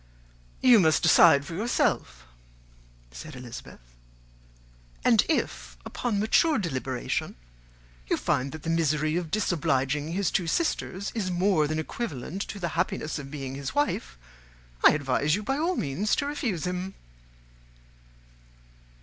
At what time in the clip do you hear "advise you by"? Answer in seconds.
14.93-15.59